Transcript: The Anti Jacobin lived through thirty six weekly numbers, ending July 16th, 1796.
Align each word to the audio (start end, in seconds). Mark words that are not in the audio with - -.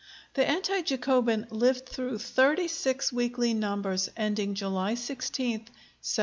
The 0.33 0.43
Anti 0.49 0.81
Jacobin 0.81 1.45
lived 1.51 1.87
through 1.87 2.17
thirty 2.17 2.67
six 2.67 3.13
weekly 3.13 3.53
numbers, 3.53 4.09
ending 4.17 4.55
July 4.55 4.93
16th, 4.93 5.69
1796. 6.01 6.19